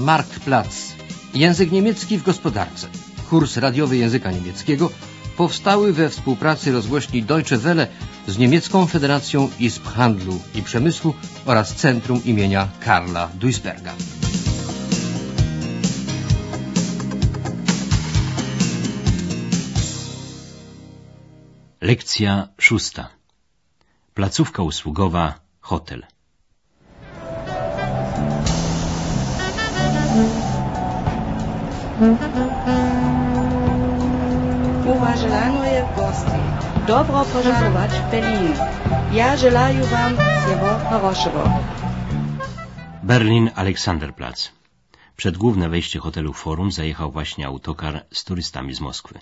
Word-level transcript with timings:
Marktplatz. 0.00 0.76
Język 1.34 1.72
niemiecki 1.72 2.18
w 2.18 2.22
gospodarce. 2.22 2.88
Kurs 3.30 3.56
radiowy 3.56 3.96
języka 3.96 4.30
niemieckiego 4.30 4.90
powstały 5.36 5.92
we 5.92 6.08
współpracy 6.08 6.72
rozgłośni 6.72 7.22
Deutsche 7.22 7.58
Welle 7.58 7.86
z 8.26 8.38
Niemiecką 8.38 8.86
Federacją 8.86 9.50
Izb 9.58 9.84
Handlu 9.86 10.40
i 10.54 10.62
Przemysłu 10.62 11.14
oraz 11.46 11.74
Centrum 11.74 12.24
imienia 12.24 12.68
Karla 12.80 13.28
Duisberga. 13.34 13.94
Lekcja 21.80 22.48
szósta. 22.58 23.08
Placówka 24.14 24.62
usługowa, 24.62 25.40
hotel. 25.60 26.06
Уважаемые 34.95 35.87
гости, 35.95 36.39
добро 36.87 37.23
пожаловать 37.33 37.91
в 37.91 38.11
Berlin. 38.11 38.55
Я 39.11 39.37
желаю 39.37 39.83
вам 39.85 40.13
всего 40.15 40.71
хорошего. 40.89 41.43
Berlin 43.03 43.51
Alexanderplatz. 43.55 44.51
Przed 45.17 45.37
główne 45.37 45.69
wejście 45.69 45.99
hotelu 45.99 46.33
Forum 46.33 46.71
zajechał 46.71 47.11
właśnie 47.11 47.47
autokar 47.47 48.05
z 48.11 48.23
turystami 48.23 48.73
z 48.73 48.81
Moskwy. 48.81 49.19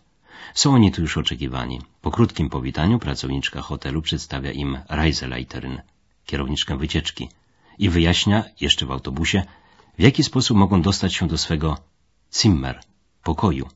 Są 0.53 0.75
oni 0.75 0.91
tu 0.91 1.01
już 1.01 1.17
oczekiwani. 1.17 1.81
Po 2.01 2.11
krótkim 2.11 2.49
powitaniu 2.49 2.99
pracowniczka 2.99 3.61
hotelu 3.61 4.01
przedstawia 4.01 4.51
im 4.51 4.77
Reiseleiterin, 4.89 5.81
kierowniczkę 6.25 6.77
wycieczki, 6.77 7.29
i 7.79 7.89
wyjaśnia, 7.89 8.43
jeszcze 8.61 8.85
w 8.85 8.91
autobusie, 8.91 9.43
w 9.99 10.01
jaki 10.01 10.23
sposób 10.23 10.57
mogą 10.57 10.81
dostać 10.81 11.13
się 11.13 11.27
do 11.27 11.37
swego 11.37 11.77
Zimmer, 12.33 12.79
pokoju, 13.23 13.69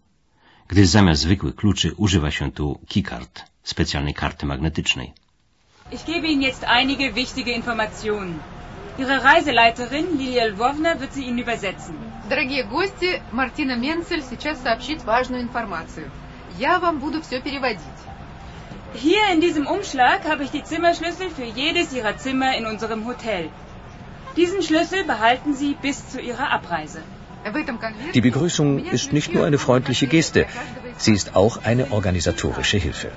gdyż 0.67 0.87
zamiast 0.87 1.21
zwykłych 1.21 1.55
kluczy 1.55 1.93
używa 1.97 2.31
się 2.31 2.51
tu 2.51 2.79
keycard, 2.89 3.43
specjalnej 3.63 4.13
karty 4.13 4.45
magnetycznej. 4.45 5.13
Ich 5.91 6.05
gebe 6.05 6.27
Ihnen 6.27 6.41
jetzt 6.41 6.63
einige 6.63 7.13
wichtige 7.13 7.51
Informationen. 7.51 8.39
Ihre 8.97 9.23
Reiseleiterin 9.23 10.17
Lilia 10.17 10.45
Lvovna 10.45 10.99
wird 10.99 11.13
sie 11.13 11.23
Ihnen 11.23 11.39
übersetzen. 11.39 11.95
Дорогие 12.29 12.63
гости, 12.63 13.21
Мартина 13.31 13.75
Менцель 13.75 14.23
сейчас 14.23 14.61
сообщит 14.61 15.03
важную 15.03 15.43
информацию. 15.43 16.11
Я 16.57 16.79
вам 16.79 16.99
буду 16.99 17.21
все 17.21 17.39
переводить. 17.41 17.99
Hier 18.93 19.31
in 19.33 19.39
diesem 19.41 19.67
Umschlag 19.67 20.25
habe 20.25 20.43
ich 20.43 20.51
die 20.51 20.63
Zimmerschlüssel 20.63 21.29
für 21.29 21.45
jedes 21.45 21.93
Ihrer 21.93 22.17
Zimmer 22.17 22.57
in 22.57 22.65
unserem 22.65 23.05
Hotel. 23.05 23.49
Diesen 24.35 24.63
Schlüssel 24.63 25.03
behalten 25.03 25.53
Sie 25.53 25.75
bis 25.81 26.09
zu 26.09 26.19
Ihrer 26.19 26.51
Abreise. 26.51 27.03
Die 28.14 28.20
Begrüßung 28.20 28.84
ist 28.84 29.12
nicht 29.12 29.34
nur 29.34 29.44
eine 29.46 29.58
freundliche 29.58 30.06
Geste, 30.06 30.46
sie 30.96 31.12
ist 31.12 31.34
auch 31.34 31.64
eine 31.64 31.90
organisatorische 31.92 32.78
Hilfe. 32.78 33.10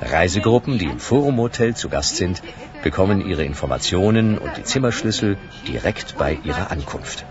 Reisegruppen, 0.00 0.78
die 0.78 0.86
im 0.86 0.98
Forum 0.98 1.38
Hotel 1.38 1.74
zu 1.74 1.88
Gast 1.88 2.16
sind, 2.16 2.42
bekommen 2.82 3.26
ihre 3.26 3.44
Informationen 3.44 4.38
und 4.38 4.56
die 4.56 4.64
Zimmerschlüssel 4.64 5.36
direkt 5.66 6.16
bei 6.18 6.38
ihrer 6.44 6.70
Ankunft. 6.70 7.24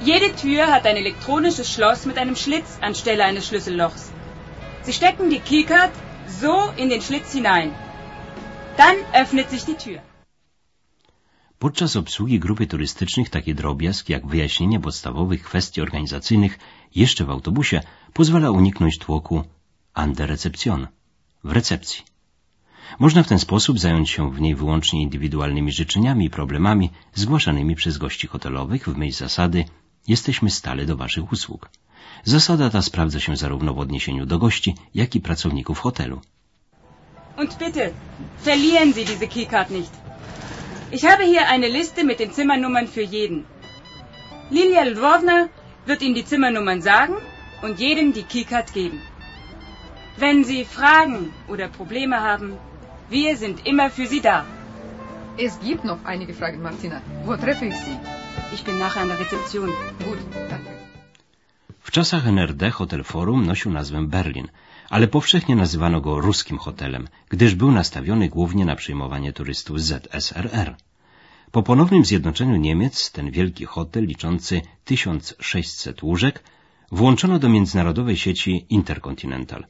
Jede 0.00 0.34
Tür 0.36 0.66
hat 0.72 0.86
ein 0.86 0.96
elektronisches 0.96 1.72
Schloss 1.72 2.06
mit 2.06 2.18
einem 2.18 2.36
Schlitz 2.36 2.78
anstelle 2.80 3.24
eines 3.24 3.46
Schlüssellochs. 3.48 4.10
Sie 4.82 4.92
stecken 4.92 5.28
die 5.30 5.40
Keycard 5.40 5.90
so 6.40 6.72
in 6.76 6.88
den 6.88 7.02
Schlitz 7.02 7.32
hinein. 7.32 7.72
Dann 8.76 8.94
öffnet 9.12 9.50
sich 9.50 9.64
die 9.64 9.74
Tür. 9.74 10.00
Podczas 11.58 11.96
obsługi 11.96 12.38
grupy 12.38 12.66
turystycznych 12.66 13.30
taki 13.30 13.54
drobiazg 13.54 14.08
jak 14.08 14.26
wyjaśnienie 14.26 14.80
podstawowych 14.80 15.42
kwestii 15.42 15.80
organizacyjnych 15.80 16.58
jeszcze 16.94 17.24
w 17.24 17.30
autobusie 17.30 17.80
pozwala 18.12 18.50
uniknąć 18.50 18.98
tłoku 18.98 19.44
an 19.94 20.12
der 20.12 20.28
Rezeption 20.28 20.86
w 21.44 21.52
recepcji. 21.52 22.04
Można 22.98 23.22
w 23.22 23.28
ten 23.28 23.38
sposób 23.38 23.78
zająć 23.78 24.10
się 24.10 24.30
w 24.30 24.40
niej 24.40 24.54
wyłącznie 24.54 25.02
indywidualnymi 25.02 25.72
życzeniami 25.72 26.24
i 26.24 26.30
problemami 26.30 26.90
zgłaszanymi 27.14 27.74
przez 27.76 27.98
gości 27.98 28.26
hotelowych 28.26 28.88
w 28.88 28.96
myśl 28.96 29.18
zasady 29.18 29.64
jesteśmy 30.08 30.50
stale 30.50 30.86
do 30.86 30.96
Waszych 30.96 31.32
usług. 31.32 31.70
Zasada 32.24 32.70
ta 32.70 32.82
sprawdza 32.82 33.20
się 33.20 33.36
zarówno 33.36 33.74
w 33.74 33.78
odniesieniu 33.78 34.26
do 34.26 34.38
gości, 34.38 34.74
jak 34.94 35.14
i 35.14 35.20
pracowników 35.20 35.78
hotelu. 35.78 36.20
Und 37.36 37.58
bitte, 37.58 37.90
verlieren 38.44 38.92
Sie 38.94 39.04
diese 39.04 39.26
Keycard 39.26 39.70
nicht. 39.70 40.07
Ich 40.90 41.04
habe 41.04 41.22
hier 41.22 41.48
eine 41.48 41.68
Liste 41.68 42.02
mit 42.02 42.18
den 42.18 42.32
Zimmernummern 42.32 42.88
für 42.88 43.02
jeden. 43.02 43.44
Lilia 44.48 44.84
Lvovna 44.84 45.48
wird 45.84 46.00
Ihnen 46.00 46.14
die 46.14 46.24
Zimmernummern 46.24 46.80
sagen 46.80 47.16
und 47.60 47.78
jedem 47.78 48.14
die 48.14 48.22
Keycard 48.22 48.72
geben. 48.72 49.02
Wenn 50.16 50.44
Sie 50.44 50.64
Fragen 50.64 51.34
oder 51.46 51.68
Probleme 51.68 52.20
haben, 52.20 52.56
wir 53.10 53.36
sind 53.36 53.66
immer 53.66 53.90
für 53.90 54.06
Sie 54.06 54.20
da. 54.20 54.46
Es 55.36 55.60
gibt 55.60 55.84
noch 55.84 56.04
einige 56.04 56.32
Fragen, 56.32 56.62
Martina. 56.62 57.02
Wo 57.24 57.36
treffe 57.36 57.66
ich 57.66 57.76
Sie? 57.76 57.98
Ich 58.54 58.64
bin 58.64 58.78
nachher 58.78 59.02
an 59.02 59.08
der 59.08 59.20
Rezeption. 59.20 59.68
Gut, 60.04 60.18
danke. 60.48 60.77
W 61.88 61.90
czasach 61.90 62.26
NRD 62.26 62.70
hotel 62.70 63.04
Forum 63.04 63.46
nosił 63.46 63.72
nazwę 63.72 64.06
Berlin, 64.06 64.48
ale 64.90 65.06
powszechnie 65.08 65.56
nazywano 65.56 66.00
go 66.00 66.20
ruskim 66.20 66.58
hotelem, 66.58 67.08
gdyż 67.28 67.54
był 67.54 67.70
nastawiony 67.72 68.28
głównie 68.28 68.64
na 68.64 68.76
przyjmowanie 68.76 69.32
turystów 69.32 69.80
z 69.80 69.84
ZSRR. 69.84 70.76
Po 71.52 71.62
ponownym 71.62 72.04
zjednoczeniu 72.04 72.56
Niemiec 72.56 73.12
ten 73.12 73.30
wielki 73.30 73.64
hotel 73.64 74.06
liczący 74.06 74.62
1600 74.84 76.02
łóżek 76.02 76.42
włączono 76.92 77.38
do 77.38 77.48
międzynarodowej 77.48 78.16
sieci 78.16 78.66
Intercontinental. 78.70 79.64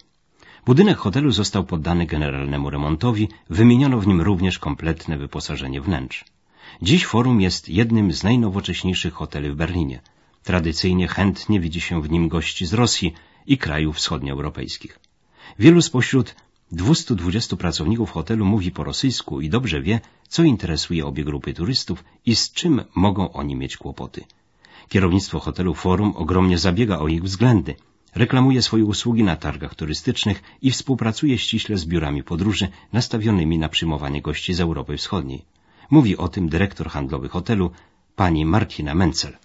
Budynek 0.66 0.98
hotelu 0.98 1.30
został 1.30 1.64
poddany 1.64 2.06
generalnemu 2.06 2.70
remontowi, 2.70 3.28
wymieniono 3.50 3.98
w 3.98 4.06
nim 4.06 4.20
również 4.20 4.58
kompletne 4.58 5.18
wyposażenie 5.18 5.80
wnętrz. 5.80 6.24
Dziś 6.82 7.06
Forum 7.06 7.40
jest 7.40 7.68
jednym 7.68 8.12
z 8.12 8.24
najnowocześniejszych 8.24 9.14
hoteli 9.14 9.50
w 9.50 9.54
Berlinie. 9.54 10.00
Tradycyjnie 10.42 11.08
chętnie 11.08 11.60
widzi 11.60 11.80
się 11.80 12.02
w 12.02 12.10
nim 12.10 12.28
gości 12.28 12.66
z 12.66 12.72
Rosji 12.72 13.14
i 13.46 13.58
krajów 13.58 13.96
wschodnioeuropejskich. 13.96 14.98
Wielu 15.58 15.82
spośród 15.82 16.34
220 16.72 17.56
pracowników 17.56 18.10
hotelu 18.10 18.44
mówi 18.44 18.70
po 18.70 18.84
rosyjsku 18.84 19.40
i 19.40 19.48
dobrze 19.48 19.82
wie, 19.82 20.00
co 20.28 20.42
interesuje 20.42 21.06
obie 21.06 21.24
grupy 21.24 21.54
turystów 21.54 22.04
i 22.26 22.36
z 22.36 22.52
czym 22.52 22.82
mogą 22.94 23.32
oni 23.32 23.56
mieć 23.56 23.76
kłopoty. 23.76 24.24
Kierownictwo 24.88 25.40
hotelu 25.40 25.74
Forum 25.74 26.12
ogromnie 26.16 26.58
zabiega 26.58 26.98
o 26.98 27.08
ich 27.08 27.22
względy. 27.22 27.74
Reklamuje 28.14 28.62
swoje 28.62 28.84
usługi 28.84 29.22
na 29.22 29.36
targach 29.36 29.74
turystycznych 29.74 30.42
i 30.62 30.70
współpracuje 30.70 31.38
ściśle 31.38 31.76
z 31.76 31.84
biurami 31.84 32.22
podróży 32.22 32.68
nastawionymi 32.92 33.58
na 33.58 33.68
przyjmowanie 33.68 34.22
gości 34.22 34.54
z 34.54 34.60
Europy 34.60 34.96
Wschodniej. 34.96 35.44
Mówi 35.90 36.16
o 36.16 36.28
tym 36.28 36.48
dyrektor 36.48 36.88
handlowy 36.88 37.28
hotelu, 37.28 37.70
pani 38.16 38.44
Martina 38.44 38.94
Menzel. 38.94 39.36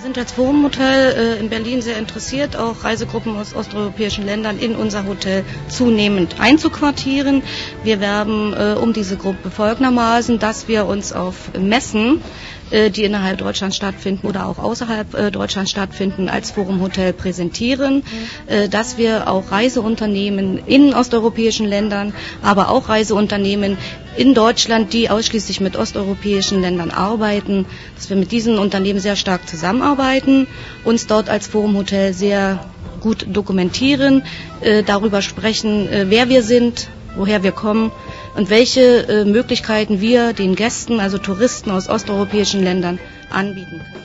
sind 0.00 0.16
als 0.16 0.32
Forum-Hotel 0.32 1.36
äh, 1.36 1.40
in 1.40 1.50
Berlin 1.50 1.82
sehr 1.82 1.98
interessiert, 1.98 2.56
auch 2.56 2.84
Reisegruppen 2.84 3.36
aus 3.36 3.54
osteuropäischen 3.54 4.24
Ländern 4.24 4.58
in 4.58 4.74
unser 4.74 5.04
Hotel 5.04 5.44
zunehmend 5.68 6.36
einzuquartieren. 6.40 7.42
Wir 7.84 8.00
werben 8.00 8.54
äh, 8.54 8.76
um 8.80 8.94
diese 8.94 9.18
Gruppe 9.18 9.50
folgendermaßen, 9.50 10.38
dass 10.38 10.68
wir 10.68 10.86
uns 10.86 11.12
auf 11.12 11.50
Messen, 11.58 12.22
äh, 12.70 12.88
die 12.88 13.04
innerhalb 13.04 13.38
Deutschlands 13.38 13.76
stattfinden 13.76 14.26
oder 14.26 14.46
auch 14.46 14.58
außerhalb 14.58 15.32
Deutschlands 15.32 15.70
stattfinden, 15.70 16.30
als 16.30 16.52
Forum-Hotel 16.52 17.12
präsentieren, 17.12 18.02
äh, 18.46 18.70
dass 18.70 18.96
wir 18.96 19.28
auch 19.28 19.50
Reiseunternehmen 19.50 20.56
in 20.66 20.94
osteuropäischen 20.94 21.66
Ländern, 21.66 22.14
aber 22.42 22.70
auch 22.70 22.88
Reiseunternehmen 22.88 23.76
in 24.16 24.34
Deutschland, 24.34 24.92
die 24.92 25.08
ausschließlich 25.10 25.60
mit 25.60 25.76
osteuropäischen 25.76 26.60
Ländern 26.60 26.90
arbeiten, 26.90 27.66
dass 27.94 28.10
wir 28.10 28.16
mit 28.16 28.32
diesen 28.32 28.58
Unternehmen 28.58 29.00
sehr 29.00 29.16
stark 29.16 29.48
zusammenarbeiten, 29.48 30.46
uns 30.84 31.06
dort 31.06 31.28
als 31.28 31.46
Forum 31.46 31.76
Hotel 31.76 32.12
sehr 32.12 32.64
gut 33.00 33.26
dokumentieren, 33.28 34.22
äh, 34.60 34.82
darüber 34.82 35.22
sprechen, 35.22 35.88
äh, 35.88 36.06
wer 36.08 36.28
wir 36.28 36.42
sind, 36.42 36.88
woher 37.16 37.42
wir 37.42 37.52
kommen 37.52 37.92
und 38.36 38.50
welche 38.50 39.08
äh, 39.08 39.24
Möglichkeiten 39.24 40.00
wir 40.00 40.32
den 40.32 40.54
Gästen, 40.54 41.00
also 41.00 41.18
Touristen 41.18 41.70
aus 41.70 41.88
osteuropäischen 41.88 42.62
Ländern, 42.62 42.98
anbieten 43.30 43.78
können. 43.78 44.00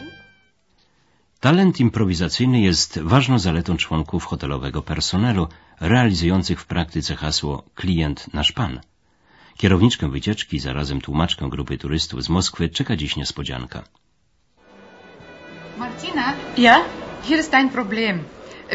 Talent 1.41 1.79
improwizacyjny 1.79 2.61
jest 2.61 2.99
ważną 2.99 3.39
zaletą 3.39 3.77
członków 3.77 4.25
hotelowego 4.25 4.81
personelu, 4.81 5.47
realizujących 5.79 6.61
w 6.61 6.65
praktyce 6.65 7.15
hasło 7.15 7.63
klient 7.75 8.33
nasz 8.33 8.51
pan. 8.51 8.79
Kierowniczkę 9.57 10.09
wycieczki, 10.11 10.59
zarazem 10.59 11.01
tłumaczkę 11.01 11.49
grupy 11.49 11.77
turystów 11.77 12.23
z 12.23 12.29
Moskwy 12.29 12.69
czeka 12.69 12.95
dziś 12.95 13.15
niespodzianka. 13.15 13.83
Martina, 15.77 16.33
Ja? 16.57 16.81
hier 17.23 17.39
ist 17.39 17.53
ein 17.53 17.69
Problem. 17.69 18.19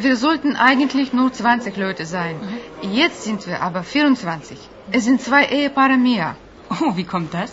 Wir 0.03 0.17
sollten 0.17 0.57
eigentlich 0.57 1.13
nur 1.13 1.31
20 1.33 1.77
Leute 1.77 2.07
sein. 2.07 2.35
Jetzt 2.83 3.23
sind 3.25 3.47
wir 3.47 3.61
aber 3.61 3.83
24. 3.83 4.59
Es 4.93 5.05
sind 5.05 5.21
zwei 5.23 5.45
Ehepaare 5.45 5.97
mehr. 5.99 6.35
Oh, 6.71 6.97
wie 6.97 7.05
kommt 7.05 7.35
das? 7.35 7.51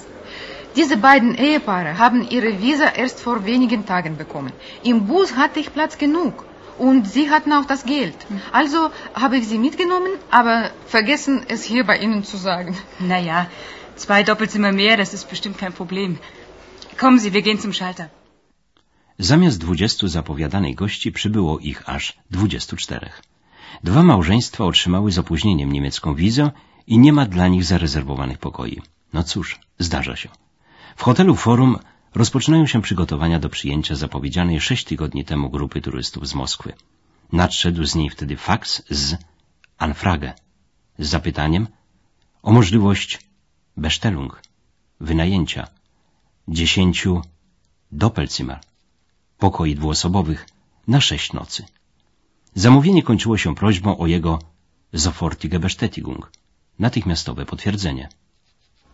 Diese 0.75 0.97
beiden 0.97 1.35
Ehepaare 1.35 1.97
haben 1.97 2.21
ihre 2.29 2.61
Visa 2.61 2.87
erst 2.95 3.19
vor 3.19 3.45
wenigen 3.45 3.85
Tagen 3.85 4.15
bekommen. 4.17 4.51
Im 4.83 5.07
Bus 5.07 5.35
hatte 5.35 5.59
ich 5.59 5.73
Platz 5.73 5.97
genug. 5.97 6.45
Und 6.77 7.07
sie 7.07 7.29
hatten 7.31 7.51
auch 7.53 7.65
das 7.65 7.85
Geld. 7.85 8.15
Also 8.51 8.91
habe 9.13 9.37
ich 9.37 9.47
sie 9.47 9.57
mitgenommen, 9.57 10.13
aber 10.29 10.71
vergessen, 10.85 11.43
es 11.47 11.63
hier 11.63 11.83
bei 11.83 11.97
Ihnen 11.97 12.23
zu 12.23 12.37
sagen. 12.37 12.77
Naja, 12.99 13.47
zwei 13.95 14.23
Doppelzimmer 14.23 14.71
mehr, 14.71 14.95
das 14.97 15.13
ist 15.13 15.29
bestimmt 15.29 15.57
kein 15.57 15.73
Problem. 15.73 16.19
Kommen 16.99 17.19
Sie, 17.19 17.33
wir 17.33 17.41
gehen 17.41 17.59
zum 17.59 17.73
Schalter. 17.73 18.09
Zamiast 19.19 19.57
dwudziestu 19.61 20.07
zapowiadanych 20.07 20.75
gości 20.75 21.11
przybyło 21.11 21.59
ich 21.59 21.89
aż 21.89 22.13
dwudziestu 22.31 22.75
czterech. 22.75 23.21
Dwa 23.83 24.03
małżeństwa 24.03 24.65
otrzymały 24.65 25.11
z 25.11 25.19
opóźnieniem 25.19 25.71
niemiecką 25.71 26.15
wizę 26.15 26.51
i 26.87 26.97
nie 26.97 27.13
ma 27.13 27.25
dla 27.25 27.47
nich 27.47 27.63
zarezerwowanych 27.63 28.37
pokoi. 28.37 28.81
No 29.13 29.23
cóż, 29.23 29.59
zdarza 29.79 30.15
się. 30.15 30.29
W 30.95 31.03
hotelu 31.03 31.35
Forum 31.35 31.79
rozpoczynają 32.15 32.65
się 32.65 32.81
przygotowania 32.81 33.39
do 33.39 33.49
przyjęcia 33.49 33.95
zapowiedzianej 33.95 34.61
sześć 34.61 34.85
tygodni 34.85 35.25
temu 35.25 35.49
grupy 35.49 35.81
turystów 35.81 36.27
z 36.27 36.33
Moskwy. 36.33 36.73
Nadszedł 37.31 37.85
z 37.85 37.95
niej 37.95 38.09
wtedy 38.09 38.37
faks 38.37 38.83
z 38.89 39.15
Anfrage 39.77 40.33
z 40.99 41.07
zapytaniem 41.09 41.67
o 42.43 42.51
możliwość 42.51 43.19
Bestellung, 43.77 44.41
wynajęcia 44.99 45.67
dziesięciu 46.47 47.21
Doppelzimmer, 47.91 48.59
pokoi 49.37 49.75
dwuosobowych 49.75 50.47
na 50.87 51.01
sześć 51.01 51.33
nocy. 51.33 51.65
Zamówienie 52.55 53.03
kończyło 53.03 53.37
się 53.37 53.55
prośbą 53.55 53.97
o 53.97 54.07
jego 54.07 54.39
sofortige 54.95 55.59
Bestätigung, 55.59 56.31
natychmiastowe 56.79 57.45
potwierdzenie. 57.45 58.09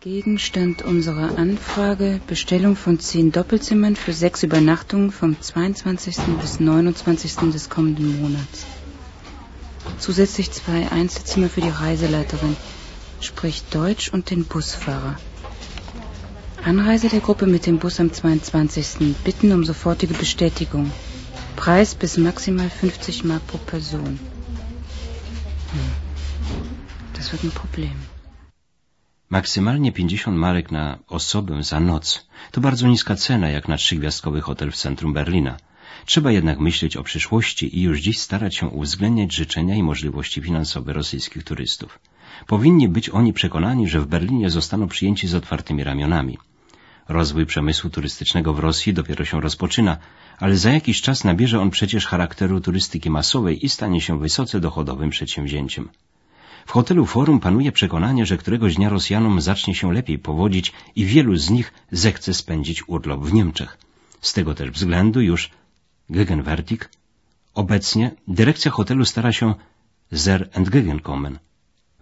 Gegenstand 0.03 0.81
unserer 0.81 1.38
Anfrage 1.38 2.19
Bestellung 2.27 2.75
von 2.75 3.00
zehn 3.00 3.31
Doppelzimmern 3.31 3.95
für 3.95 4.11
sechs 4.11 4.44
Übernachtungen 4.44 5.13
vom 5.13 5.39
22. 5.39 6.17
bis 6.41 6.59
29. 6.59 7.35
des 7.53 7.69
kommenden 7.69 8.21
Monats. 8.21 8.65
Zusätzlich 10.00 10.51
zwei 10.51 10.91
Einzelzimmer 10.91 11.47
für 11.47 11.61
die 11.61 11.69
Reiseleiterin, 11.69 12.57
sprich 13.21 13.63
Deutsch 13.71 14.09
und 14.09 14.29
den 14.29 14.44
Busfahrer. 14.44 15.17
Anreise 16.65 17.07
der 17.07 17.21
Gruppe 17.21 17.45
mit 17.45 17.65
dem 17.65 17.79
Bus 17.79 18.01
am 18.01 18.11
22. 18.11 19.15
Bitten 19.23 19.53
um 19.53 19.63
sofortige 19.63 20.15
Bestätigung. 20.15 20.91
Preis 21.55 21.95
bis 21.95 22.17
maximal 22.17 22.69
50 22.69 23.23
Mark 23.23 23.47
pro 23.47 23.57
Person. 23.57 24.19
Hm. 25.71 25.91
Das 27.13 27.31
wird 27.31 27.45
ein 27.45 27.51
Problem. 27.51 27.95
Maksymalnie 29.39 29.91
50 29.91 30.38
marek 30.38 30.71
na 30.71 31.00
osobę 31.07 31.63
za 31.63 31.80
noc 31.80 32.25
to 32.51 32.62
bardzo 32.62 32.88
niska 32.88 33.15
cena 33.15 33.50
jak 33.50 33.68
na 33.68 33.77
trzygwiazdkowy 33.77 34.41
hotel 34.41 34.71
w 34.71 34.75
centrum 34.75 35.13
Berlina. 35.13 35.57
Trzeba 36.06 36.31
jednak 36.31 36.59
myśleć 36.59 36.97
o 36.97 37.03
przyszłości 37.03 37.80
i 37.80 37.81
już 37.81 38.00
dziś 38.00 38.19
starać 38.19 38.56
się 38.56 38.68
uwzględniać 38.68 39.33
życzenia 39.33 39.75
i 39.75 39.83
możliwości 39.83 40.41
finansowe 40.41 40.94
rosyjskich 40.94 41.44
turystów. 41.44 42.00
Powinni 42.47 42.89
być 42.89 43.09
oni 43.09 43.33
przekonani, 43.33 43.88
że 43.88 44.01
w 44.01 44.07
Berlinie 44.07 44.50
zostaną 44.50 44.88
przyjęci 44.88 45.27
z 45.27 45.36
otwartymi 45.36 45.83
ramionami. 45.83 46.38
Rozwój 47.07 47.45
przemysłu 47.45 47.89
turystycznego 47.89 48.53
w 48.53 48.59
Rosji 48.59 48.94
dopiero 48.94 49.25
się 49.25 49.41
rozpoczyna, 49.41 49.97
ale 50.39 50.57
za 50.57 50.71
jakiś 50.71 51.01
czas 51.01 51.24
nabierze 51.24 51.62
on 51.62 51.69
przecież 51.69 52.06
charakteru 52.06 52.62
turystyki 52.62 53.09
masowej 53.09 53.65
i 53.65 53.69
stanie 53.69 54.01
się 54.01 54.19
wysoce 54.19 54.59
dochodowym 54.59 55.09
przedsięwzięciem. 55.09 55.89
W 56.65 56.71
hotelu 56.71 57.06
Forum 57.06 57.39
panuje 57.39 57.71
przekonanie, 57.71 58.25
że 58.25 58.38
któregoś 58.38 58.75
dnia 58.75 58.89
Rosjanom 58.89 59.42
zacznie 59.42 59.75
się 59.75 59.94
lepiej 59.94 60.19
powodzić 60.19 60.74
i 60.95 61.06
wielu 61.06 61.36
z 61.36 61.50
nich 61.50 61.74
zechce 61.92 62.33
spędzić 62.33 62.89
urlop 62.89 63.21
w 63.24 63.33
Niemczech. 63.33 63.77
Z 64.21 64.33
tego 64.33 64.56
też 64.56 64.71
względu 64.71 65.21
już 65.21 65.50
Gegenwärtig 66.10 66.89
obecnie 67.54 68.12
dyrekcja 68.27 68.71
hotelu 68.71 69.06
stara 69.06 69.31
się 69.31 69.56
zer 70.12 70.50
entgegenkommen, 70.54 71.39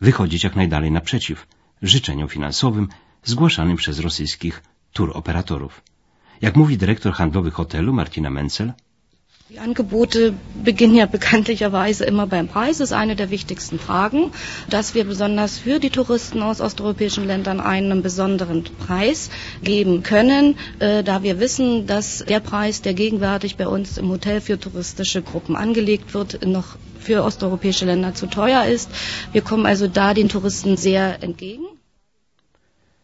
wychodzić 0.01 0.43
jak 0.43 0.55
najdalej 0.55 0.91
naprzeciw 0.91 1.47
życzeniom 1.81 2.27
finansowym 2.27 2.87
zgłaszanym 3.23 3.77
przez 3.77 3.99
rosyjskich 3.99 4.63
turoperatorów. 4.93 5.81
Jak 6.41 6.55
mówi 6.55 6.77
dyrektor 6.77 7.13
handlowy 7.13 7.51
hotelu 7.51 7.93
Martina 7.93 8.29
Menzel, 8.29 8.73
Die 9.51 9.59
Angebote 9.59 10.33
beginnen 10.63 10.95
ja 10.95 11.05
bekanntlicherweise 11.07 12.05
immer 12.05 12.25
beim 12.25 12.47
Preis. 12.47 12.77
Das 12.77 12.91
ist 12.91 12.93
eine 12.93 13.17
der 13.17 13.31
wichtigsten 13.31 13.79
Fragen, 13.79 14.31
dass 14.69 14.93
wir 14.95 15.03
besonders 15.03 15.59
für 15.59 15.79
die 15.79 15.89
Touristen 15.89 16.41
aus 16.41 16.61
osteuropäischen 16.61 17.27
Ländern 17.27 17.59
einen 17.59 18.01
besonderen 18.01 18.63
Preis 18.63 19.29
geben 19.61 20.03
können, 20.03 20.55
äh, 20.79 21.03
da 21.03 21.21
wir 21.21 21.41
wissen, 21.41 21.85
dass 21.85 22.23
der 22.29 22.39
Preis, 22.39 22.81
der 22.81 22.93
gegenwärtig 22.93 23.57
bei 23.57 23.67
uns 23.67 23.97
im 23.97 24.07
Hotel 24.07 24.39
für 24.39 24.57
touristische 24.57 25.21
Gruppen 25.21 25.57
angelegt 25.57 26.13
wird, 26.13 26.45
noch 26.45 26.77
für 27.01 27.21
osteuropäische 27.21 27.83
Länder 27.83 28.13
zu 28.13 28.27
teuer 28.27 28.63
ist. 28.63 28.89
Wir 29.33 29.41
kommen 29.41 29.65
also 29.65 29.89
da 29.89 30.13
den 30.13 30.29
Touristen 30.29 30.77
sehr 30.77 31.21
entgegen. 31.21 31.65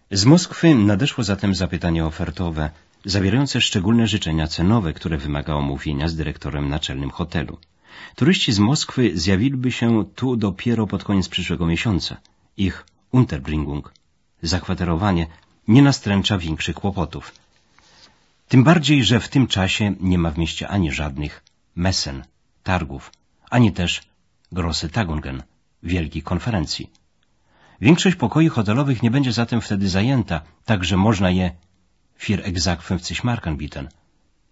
Z 0.10 0.26
Moskwy 0.26 0.76
nadeszło 0.76 1.24
zatem 1.24 1.54
zapytanie 1.56 2.06
ofertowe 2.06 2.72
zawierające 3.08 3.62
szczególne 3.62 4.08
życzenia 4.08 4.48
cenowe, 4.48 4.94
które 4.94 5.18
wymaga 5.18 5.54
omówienia 5.54 6.08
z 6.08 6.16
dyrektorem 6.16 6.70
naczelnym 6.70 7.10
hotelu. 7.10 7.58
Turyści 8.16 8.52
z 8.54 8.60
Moskwy 8.60 9.12
zjawiliby 9.18 9.72
się 9.72 10.06
tu 10.16 10.36
dopiero 10.36 10.88
pod 10.88 11.04
koniec 11.04 11.28
przyszłego 11.30 11.66
miesiąca. 11.66 12.18
Ich 12.58 12.86
Unterbringung, 13.12 13.94
zakwaterowanie, 14.42 15.28
nie 15.68 15.82
nastręcza 15.82 16.38
większych 16.38 16.76
kłopotów. 16.76 17.36
Tym 18.48 18.64
bardziej, 18.64 19.04
że 19.04 19.20
w 19.20 19.30
tym 19.30 19.48
czasie 19.48 19.96
nie 20.00 20.18
ma 20.18 20.32
w 20.32 20.38
mieście 20.38 20.68
ani 20.68 20.92
żadnych 20.92 21.44
mesen, 21.76 22.24
targów, 22.64 23.12
ani 23.50 23.72
też 23.72 24.02
Grosse 24.52 24.90
Tagungen, 24.90 25.44
wielkiej 25.84 26.22
konferencji. 26.22 26.92
Większość 27.82 28.16
pokoi 28.16 28.48
hotelowych 28.48 29.04
nie 29.04 29.12
będzie 29.12 29.32
zatem 29.32 29.62
wtedy 29.62 29.90
zajęta, 29.90 30.42
także 30.66 30.98
można 30.98 31.30
je 31.30 31.52
für 32.18 32.44
exakt 32.44 32.84
50 32.84 33.24
Marken 33.24 33.58
bieten. 33.58 33.90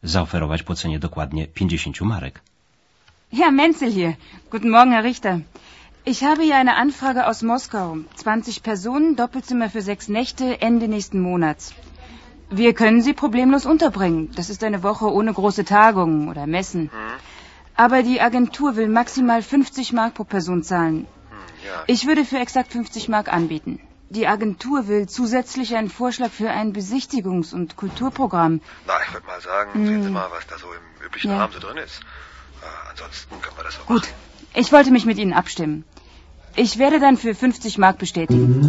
Zaoferować 0.04 0.64
po 0.64 0.76
cenie 0.76 1.00
dokładnie 1.00 1.48
50 1.48 2.02
Marek. 2.02 2.42
Ja, 3.32 3.52
Menzel 3.52 3.92
hier. 3.92 4.14
Guten 4.52 4.70
Morgen, 4.70 4.92
Herr 4.92 5.04
Richter. 5.04 5.40
Ich 6.06 6.24
habe 6.24 6.44
hier 6.44 6.58
eine 6.58 6.76
Anfrage 6.76 7.26
aus 7.28 7.42
Moskau. 7.42 7.98
20 8.16 8.62
Personen, 8.62 9.16
Doppelzimmer 9.16 9.70
für 9.70 9.82
sechs 9.82 10.08
Nächte, 10.08 10.62
Ende 10.62 10.88
nächsten 10.88 11.20
Monats. 11.20 11.74
Wir 12.52 12.74
können 12.74 13.02
Sie 13.02 13.14
problemlos 13.14 13.66
unterbringen. 13.66 14.30
Das 14.36 14.52
ist 14.52 14.64
eine 14.64 14.84
Woche 14.84 15.12
ohne 15.12 15.34
große 15.34 15.66
Tagungen 15.66 16.30
oder 16.30 16.46
Messen. 16.46 16.92
Aber 17.76 18.04
die 18.04 18.22
Agentur 18.22 18.76
will 18.76 18.88
maximal 18.88 19.42
50 19.42 19.94
Mark 19.94 20.14
pro 20.14 20.24
Person 20.24 20.62
zahlen. 20.62 21.08
Ich 21.88 22.06
würde 22.06 22.24
für 22.24 22.38
exakt 22.38 22.72
50 22.72 23.10
Mark 23.10 23.34
anbieten. 23.34 23.80
Die 24.10 24.28
Agentur 24.28 24.88
will 24.88 25.08
zusätzlich 25.10 25.76
einen 25.76 25.90
Vorschlag 25.90 26.30
für 26.32 26.50
ein 26.50 26.74
Besichtigungs- 26.74 27.54
und 27.54 27.76
Kulturprogramm. 27.76 28.62
Na, 28.86 28.94
ich 29.06 29.14
würde 29.14 29.26
mal 29.26 29.42
sagen, 29.42 29.86
sehen 29.86 30.04
Sie 30.04 30.10
mal, 30.10 30.28
was 30.32 30.46
da 30.48 30.58
so 30.58 30.68
im 30.68 31.06
üblichen 31.06 31.32
Ja. 31.32 31.40
Rahmen 31.40 31.54
so 31.54 31.60
drin 31.60 31.78
ist. 31.78 32.02
Äh, 32.62 32.92
ansonsten 32.92 33.42
können 33.42 33.58
wir 33.58 33.64
das 33.64 33.80
auch 33.80 33.88
Gut, 33.88 34.02
machen. 34.02 34.14
ich 34.54 34.72
wollte 34.72 34.92
mich 34.92 35.06
mit 35.06 35.18
Ihnen 35.18 35.34
abstimmen. 35.34 35.86
Ich 36.56 36.78
werde 36.78 37.00
dann 37.00 37.18
für 37.18 37.34
50 37.36 37.78
Mark 37.80 37.98
bestätigen. 37.98 38.62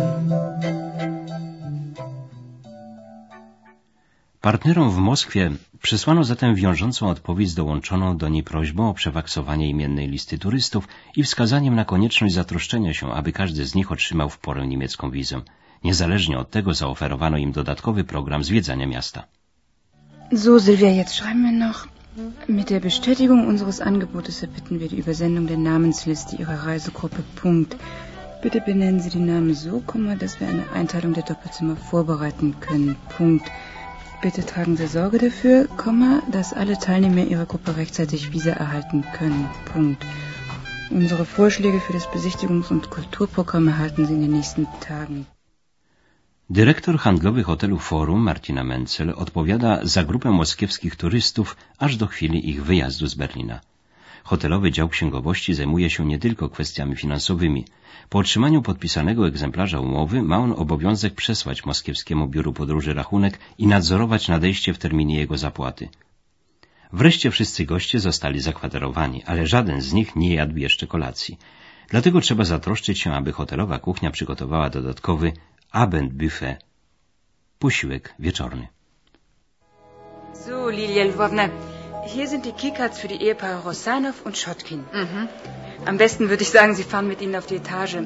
Partnerom 4.46 4.90
w 4.90 4.98
Moskwie 4.98 5.50
przysłano 5.82 6.24
zatem 6.24 6.54
wiążącą 6.54 7.08
odpowiedź 7.08 7.54
dołączoną 7.54 8.16
do 8.16 8.28
niej 8.28 8.42
prośbą 8.42 8.90
o 8.90 8.94
przewaksowanie 8.94 9.70
imiennej 9.70 10.08
listy 10.08 10.38
turystów 10.38 10.88
i 11.16 11.22
wskazaniem 11.22 11.74
na 11.74 11.84
konieczność 11.84 12.34
zatroszczenia 12.34 12.94
się, 12.94 13.12
aby 13.12 13.32
każdy 13.32 13.66
z 13.66 13.74
nich 13.74 13.92
otrzymał 13.92 14.30
w 14.30 14.38
porę 14.38 14.66
niemiecką 14.66 15.10
wizę. 15.10 15.40
Niezależnie 15.84 16.38
od 16.38 16.50
tego 16.50 16.74
zaoferowano 16.74 17.36
im 17.36 17.52
dodatkowy 17.52 18.04
program 18.04 18.44
zwiedzania 18.44 18.86
miasta. 18.86 19.24
So, 20.36 20.60
Silvia, 20.60 20.90
jetzt 20.90 21.14
schreiben 21.14 21.42
wir 21.42 21.66
noch. 21.66 21.88
Mit 22.48 22.70
der 22.70 22.80
Bestätigung 22.80 23.48
unseres 23.48 23.80
Angebotes 23.80 24.42
erbitten 24.42 24.78
wir 24.80 24.88
die 24.88 25.00
Übersendung 25.00 25.46
der 25.46 25.58
Namensliste 25.58 26.36
Ihrer 26.36 26.66
Reisegruppe. 26.66 27.22
Punkt. 27.42 27.76
Bitte 28.42 28.60
benennen 28.60 29.00
Sie 29.00 29.10
die 29.10 29.26
Namen 29.32 29.54
so, 29.54 29.82
dass 30.20 30.40
wir 30.40 30.48
eine 30.48 30.64
Einteilung 30.80 31.14
der 31.14 31.24
Doppelzimmer 31.24 31.76
vorbereiten 31.90 32.54
können. 32.60 32.96
Punkt. 33.16 33.50
Bitte 34.22 34.44
tragen 34.46 34.76
Sie 34.76 34.86
Sorge 34.86 35.18
dafür, 35.18 35.68
dass 36.30 36.52
alle 36.52 36.78
Teilnehmer 36.78 37.24
Ihrer 37.24 37.46
Gruppe 37.46 37.76
rechtzeitig 37.76 38.32
Visa 38.32 38.50
erhalten 38.50 39.04
können. 39.16 39.48
Punkt. 39.72 40.02
Unsere 40.90 41.24
Vorschläge 41.24 41.80
für 41.80 41.92
das 41.92 42.08
Besichtigungs- 42.08 42.70
und 42.70 42.90
Kulturprogramm 42.90 43.68
erhalten 43.68 44.06
Sie 44.06 44.14
in 44.14 44.22
den 44.22 44.32
nächsten 44.32 44.66
Tagen. 44.80 45.26
Dyrektor 46.48 47.04
handlowy 47.04 47.42
hotelu 47.42 47.78
Forum, 47.78 48.22
Martina 48.24 48.64
Menzel, 48.64 49.10
odpowiada 49.10 49.80
za 49.82 50.04
grupę 50.04 50.30
moskiewskich 50.30 50.96
turystów 50.96 51.56
aż 51.78 51.96
do 51.96 52.06
chwili 52.06 52.50
ich 52.50 52.62
wyjazdu 52.64 53.06
z 53.06 53.14
Berlina. 53.14 53.60
Hotelowy 54.26 54.70
dział 54.70 54.88
księgowości 54.88 55.54
zajmuje 55.54 55.90
się 55.90 56.06
nie 56.06 56.18
tylko 56.18 56.48
kwestiami 56.48 56.96
finansowymi. 56.96 57.64
Po 58.08 58.18
otrzymaniu 58.18 58.62
podpisanego 58.62 59.28
egzemplarza 59.28 59.80
umowy 59.80 60.22
ma 60.22 60.38
on 60.38 60.52
obowiązek 60.52 61.14
przesłać 61.14 61.64
moskiewskiemu 61.66 62.28
biuru 62.28 62.52
podróży 62.52 62.94
rachunek 62.94 63.38
i 63.58 63.66
nadzorować 63.66 64.28
nadejście 64.28 64.74
w 64.74 64.78
terminie 64.78 65.16
jego 65.18 65.38
zapłaty. 65.38 65.88
Wreszcie 66.92 67.30
wszyscy 67.30 67.64
goście 67.64 68.00
zostali 68.00 68.40
zakwaterowani, 68.40 69.24
ale 69.24 69.46
żaden 69.46 69.80
z 69.80 69.92
nich 69.92 70.16
nie 70.16 70.34
jadł 70.34 70.56
jeszcze 70.56 70.86
kolacji. 70.86 71.38
Dlatego 71.88 72.20
trzeba 72.20 72.44
zatroszczyć 72.44 73.00
się, 73.00 73.12
aby 73.12 73.32
hotelowa 73.32 73.78
kuchnia 73.78 74.10
przygotowała 74.10 74.70
dodatkowy 74.70 75.32
Abendbuffet, 75.70 76.64
posiłek 77.58 78.14
wieczorny. 78.18 78.68
So, 80.34 80.70
Lilia 80.70 81.04
Lwowna, 81.04 81.48
hier 82.06 82.28
sind 82.28 82.46
die 82.46 82.52
Keycards 82.52 82.98
für 82.98 83.08
die 83.08 83.20
Ehepaare 83.22 83.62
Rossanow 83.62 84.14
und 84.24 84.36
Schotkin. 84.38 84.84
Mhm. 84.92 85.28
Am 85.84 85.98
besten 85.98 86.28
würde 86.30 86.42
ich 86.42 86.50
sagen, 86.50 86.74
Sie 86.74 86.82
fahren 86.82 87.08
mit 87.08 87.20
ihnen 87.20 87.36
auf 87.36 87.46
die 87.46 87.56
Etage. 87.56 87.98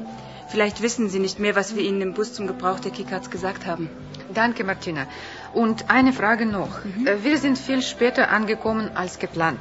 Vielleicht 0.49 0.81
wissen 0.81 1.09
Sie 1.09 1.19
nicht 1.19 1.39
mehr, 1.39 1.55
was 1.55 1.75
wir 1.75 1.83
Ihnen 1.83 2.01
im 2.01 2.13
Bus 2.13 2.33
zum 2.33 2.47
Gebrauch 2.47 2.79
der 2.79 2.91
Keycards 2.91 3.29
gesagt 3.29 3.65
haben. 3.65 3.89
Danke, 4.33 4.63
Martina. 4.63 5.07
Und 5.53 5.89
eine 5.89 6.13
Frage 6.13 6.45
noch. 6.45 6.79
Äh, 7.05 7.23
Wir 7.23 7.37
sind 7.37 7.57
viel 7.57 7.81
später 7.81 8.29
angekommen 8.31 8.91
als 8.95 9.19
geplant. 9.19 9.59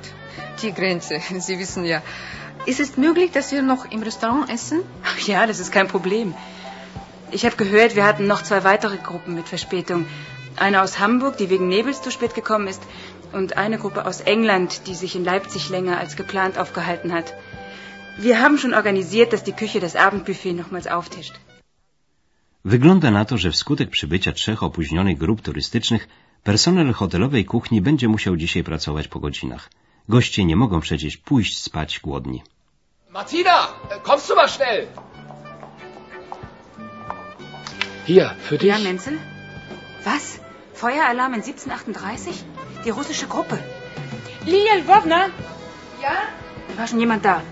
Die 0.62 0.72
Grenze, 0.72 1.20
Sie 1.38 1.58
wissen 1.58 1.84
ja. 1.84 2.02
Ist 2.66 2.80
es 2.80 2.96
möglich, 2.96 3.30
dass 3.32 3.52
wir 3.52 3.62
noch 3.62 3.90
im 3.90 4.02
Restaurant 4.02 4.50
essen? 4.50 4.80
Ach 5.04 5.18
ja, 5.20 5.46
das 5.46 5.60
ist 5.60 5.72
kein 5.72 5.88
Problem. 5.88 6.34
Ich 7.30 7.44
habe 7.46 7.56
gehört, 7.56 7.94
wir 7.94 8.04
hatten 8.04 8.26
noch 8.26 8.42
zwei 8.42 8.64
weitere 8.64 8.96
Gruppen 8.96 9.34
mit 9.34 9.48
Verspätung. 9.48 10.06
Eine 10.56 10.82
aus 10.82 10.98
Hamburg, 10.98 11.36
die 11.36 11.48
wegen 11.48 11.68
Nebels 11.68 12.02
zu 12.02 12.10
spät 12.10 12.34
gekommen 12.34 12.66
ist, 12.66 12.82
und 13.32 13.56
eine 13.56 13.78
Gruppe 13.78 14.06
aus 14.06 14.20
England, 14.20 14.86
die 14.86 14.94
sich 14.94 15.14
in 15.16 15.24
Leipzig 15.24 15.68
länger 15.68 15.98
als 15.98 16.16
geplant 16.16 16.58
aufgehalten 16.58 17.12
hat. 17.12 17.34
Wir 18.18 18.40
haben 18.42 18.58
schon 18.58 18.74
organisiert, 18.74 19.32
dass 19.32 19.44
die 19.44 19.52
Küche 19.52 19.80
das 19.80 19.96
Abendbuffet 19.96 20.54
nochmals 20.54 20.86
auftischt. 20.86 21.34
Wygląda 22.64 23.10
na 23.10 23.24
to, 23.24 23.38
że 23.38 23.50
wskutek 23.50 23.90
przybycia 23.90 24.32
trzech 24.32 24.62
opóźnionych 24.62 25.18
grup 25.18 25.42
turystycznych 25.42 26.08
personel 26.44 26.92
hotelowej 26.92 27.44
kuchni 27.44 27.80
będzie 27.80 28.08
musiał 28.08 28.36
dzisiaj 28.36 28.64
pracować 28.64 29.08
po 29.08 29.20
godzinach. 29.20 29.70
Goście 30.08 30.44
nie 30.44 30.56
mogą 30.56 30.80
przecież 30.80 31.16
pójść 31.16 31.62
spać 31.62 32.00
głodni. 32.00 32.42
Martina, 33.10 33.66
kommst 34.02 34.28
du 34.28 34.36
mal 34.36 34.48
schnell? 34.48 34.86
Hier, 38.06 38.34
für 38.48 38.58
dich. 38.58 38.68
Ja, 38.68 38.78
Menzel? 38.78 39.18
Was? 40.04 40.40
Feueralarm 40.74 41.34
in 41.34 41.42
1738? 41.42 42.59
Die 42.84 42.90
russische 42.90 43.26
Gruppe. 43.26 43.58
Lilia 44.44 44.74
Lvovna? 44.76 45.26
Ja? 46.02 46.12
War 46.76 46.86
schon 46.86 47.00
jemand 47.00 47.24
da? 47.24 47.42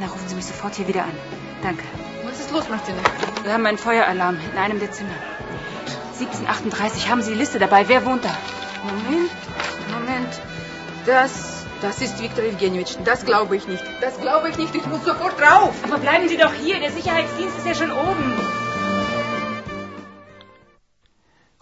Na, 0.00 0.06
rufen 0.06 0.28
Sie 0.28 0.34
mich 0.34 0.46
sofort 0.46 0.74
hier 0.74 0.88
wieder 0.88 1.02
an. 1.02 1.12
Danke. 1.62 1.84
Was 2.24 2.40
ist 2.40 2.50
los, 2.50 2.68
Martina? 2.68 2.98
Wir 3.42 3.52
haben 3.52 3.66
einen 3.66 3.78
Feueralarm 3.78 4.38
in 4.52 4.58
einem 4.58 4.80
der 4.80 4.90
Zimmer. 4.90 5.14
1738. 6.18 7.10
Haben 7.10 7.22
Sie 7.22 7.32
die 7.32 7.38
Liste 7.38 7.58
dabei? 7.58 7.86
Wer 7.88 8.04
wohnt 8.06 8.24
da? 8.24 8.34
Moment, 8.84 9.30
Moment. 9.92 10.40
Das, 11.06 11.66
das 11.82 12.00
ist 12.00 12.20
Viktor 12.20 12.44
Evgenjewitsch. 12.44 12.96
Das 13.04 13.24
glaube 13.26 13.56
ich 13.56 13.68
nicht. 13.68 13.84
Das 14.00 14.18
glaube 14.18 14.48
ich 14.48 14.56
nicht. 14.56 14.74
Ich 14.74 14.86
muss 14.86 15.04
sofort 15.04 15.40
rauf. 15.40 15.74
Aber 15.84 15.98
bleiben 15.98 16.28
Sie 16.28 16.38
doch 16.38 16.52
hier. 16.54 16.80
Der 16.80 16.90
Sicherheitsdienst 16.92 17.58
ist 17.58 17.66
ja 17.66 17.74
schon 17.74 17.92
oben. 17.92 18.32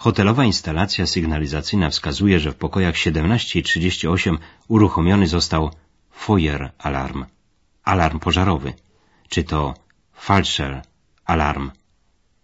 Hotelowa 0.03 0.45
instalacja 0.45 1.07
sygnalizacyjna 1.07 1.91
wskazuje, 1.91 2.41
że 2.41 2.53
w 2.53 2.57
pokojach 2.57 2.97
17 2.97 3.59
i 3.59 3.63
38 3.63 4.39
uruchomiony 4.69 5.27
został 5.27 5.71
Feuer 6.11 6.71
Alarm, 6.79 7.25
alarm 7.85 8.19
pożarowy, 8.19 8.73
czy 9.29 9.45
to 9.45 9.75
Falscher 10.13 10.83
Alarm, 11.25 11.71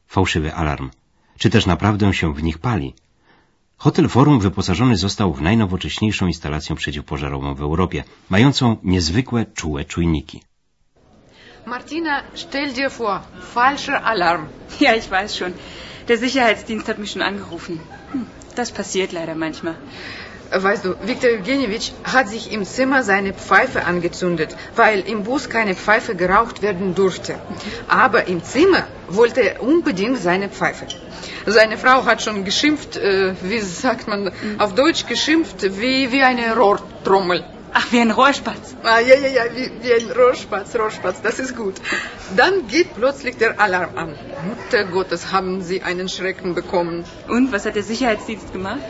fałszywy 0.06 0.54
alarm, 0.54 0.90
czy 1.38 1.50
też 1.50 1.66
naprawdę 1.66 2.14
się 2.14 2.34
w 2.34 2.42
nich 2.42 2.58
pali. 2.58 2.94
Hotel 3.76 4.08
Forum 4.08 4.40
wyposażony 4.40 4.96
został 4.96 5.34
w 5.34 5.42
najnowocześniejszą 5.42 6.26
instalację 6.26 6.76
przeciwpożarową 6.76 7.54
w 7.54 7.60
Europie, 7.60 8.04
mającą 8.30 8.76
niezwykłe 8.82 9.46
czułe 9.54 9.84
czujniki. 9.84 10.42
Martina, 11.66 12.22
stell 12.34 12.72
dir 12.72 12.90
vor, 12.90 13.20
falscher 13.54 13.94
Alarm. 14.04 14.46
Ja, 14.80 14.94
ich 14.94 15.08
weiß 15.08 15.36
schon. 15.36 15.52
Der 16.08 16.16
Sicherheitsdienst 16.16 16.88
hat 16.88 16.98
mich 16.98 17.12
schon 17.12 17.22
angerufen. 17.22 17.80
Hm, 18.12 18.26
das 18.54 18.72
passiert 18.72 19.12
leider 19.12 19.34
manchmal. 19.34 19.76
Weißt 20.50 20.86
du, 20.86 20.96
Viktor 21.02 21.28
Evgenjewitsch 21.28 21.90
hat 22.04 22.30
sich 22.30 22.50
im 22.50 22.64
Zimmer 22.64 23.02
seine 23.02 23.34
Pfeife 23.34 23.84
angezündet, 23.84 24.56
weil 24.74 25.00
im 25.00 25.24
Bus 25.24 25.50
keine 25.50 25.74
Pfeife 25.74 26.14
geraucht 26.14 26.62
werden 26.62 26.94
durfte. 26.94 27.38
Aber 27.86 28.28
im 28.28 28.42
Zimmer 28.42 28.86
wollte 29.08 29.42
er 29.42 29.62
unbedingt 29.62 30.18
seine 30.18 30.48
Pfeife. 30.48 30.86
Seine 31.44 31.76
Frau 31.76 32.06
hat 32.06 32.22
schon 32.22 32.44
geschimpft, 32.44 32.96
äh, 32.96 33.34
wie 33.42 33.60
sagt 33.60 34.08
man 34.08 34.32
auf 34.56 34.74
Deutsch, 34.74 35.04
geschimpft 35.04 35.62
wie, 35.78 36.10
wie 36.10 36.22
eine 36.22 36.56
Rohrtrommel. 36.56 37.44
Ach, 37.72 37.92
wie 37.92 38.00
ein 38.00 38.10
Rohrspatz. 38.10 38.74
Ah, 38.82 39.00
ja, 39.00 39.16
ja, 39.16 39.28
ja, 39.28 39.44
wie, 39.54 39.70
wie 39.82 39.92
ein 39.92 40.10
Rohrspatz, 40.10 40.74
Rohrspatz, 40.76 41.20
das 41.22 41.38
ist 41.38 41.56
gut. 41.56 41.74
Dann 42.36 42.66
geht 42.68 42.94
plötzlich 42.94 43.36
der 43.36 43.60
Alarm 43.60 43.96
an. 43.96 44.14
Mutter 44.48 44.84
Gottes, 44.84 45.32
haben 45.32 45.62
sie 45.62 45.82
einen 45.82 46.08
Schrecken 46.08 46.54
bekommen. 46.54 47.04
Und, 47.28 47.52
was 47.52 47.66
hat 47.66 47.76
der 47.76 47.82
Sicherheitsdienst 47.82 48.52
gemacht? 48.52 48.80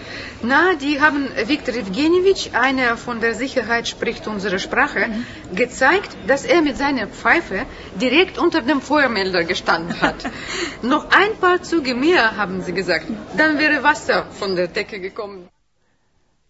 Na, 0.42 0.74
die 0.74 1.00
haben 1.00 1.28
Viktor 1.46 1.74
Evgenjewitsch, 1.74 2.50
einer 2.52 2.96
von 2.96 3.20
der 3.20 3.34
Sicherheit 3.34 3.88
spricht 3.88 4.26
unsere 4.28 4.58
Sprache, 4.58 5.10
gezeigt, 5.54 6.16
dass 6.26 6.44
er 6.44 6.62
mit 6.62 6.76
seiner 6.76 7.06
Pfeife 7.08 7.66
direkt 8.00 8.38
unter 8.38 8.62
dem 8.62 8.80
Feuermelder 8.80 9.44
gestanden 9.44 10.00
hat. 10.00 10.24
Noch 10.82 11.10
ein 11.10 11.36
paar 11.40 11.62
Züge 11.62 11.94
mehr, 11.94 12.36
haben 12.36 12.62
sie 12.62 12.72
gesagt. 12.72 13.06
Dann 13.36 13.58
wäre 13.58 13.82
Wasser 13.82 14.26
von 14.30 14.54
der 14.54 14.68
Decke 14.68 15.00
gekommen. 15.00 15.48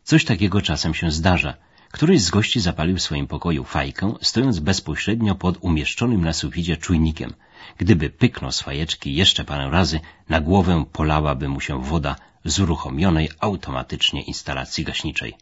Coś 0.05 0.25
takiego 0.25 0.63
czasem 0.63 0.95
się 0.95 1.11
zdarza. 1.11 1.55
Któryś 1.93 2.21
z 2.23 2.31
gości 2.31 2.61
zapalił 2.61 2.97
w 2.97 3.03
swoim 3.03 3.27
pokoju 3.27 3.65
fajkę, 3.65 4.15
stojąc 4.21 4.59
bezpośrednio 4.59 5.35
pod 5.35 5.59
umieszczonym 5.61 6.25
na 6.25 6.33
suficie 6.33 6.77
czujnikiem. 6.77 7.35
Gdyby 7.77 8.11
pyknął 8.11 8.53
z 8.53 8.61
fajeczki 8.61 9.15
jeszcze 9.15 9.45
parę 9.45 9.71
razy, 9.71 10.01
na 10.29 10.41
głowę 10.41 10.85
polałaby 10.93 11.49
mu 11.49 11.61
się 11.61 11.83
woda 11.83 12.17
z 12.45 12.61
uruchomionej 12.61 13.29
automatycznie 13.41 14.23
instalacji 14.23 14.85
gaśniczej. 14.85 15.35